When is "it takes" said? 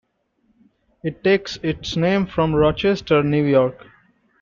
1.03-1.57